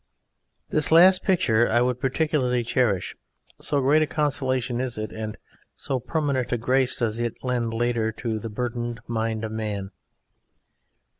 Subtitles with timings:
[0.69, 3.15] This last picture I would particularly cherish,
[3.61, 5.37] so great a consolation is it, and
[5.75, 9.91] so permanent a grace does it lend later to the burdened mind of a man.